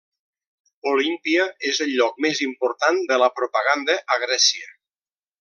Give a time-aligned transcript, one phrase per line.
[0.91, 4.75] Olímpia és el lloc més important de la propaganda a Grècia.